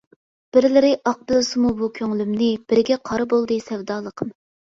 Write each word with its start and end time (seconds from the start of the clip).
بىرلىرى 0.55 0.87
ئاق 1.09 1.19
بىلسىمۇ 1.31 1.73
بۇ 1.81 1.89
كۆڭلۈمنى، 1.99 2.49
بىرىگە 2.73 2.97
قارا 3.11 3.27
بولدى 3.35 3.59
سەۋدالىقىم. 3.67 4.35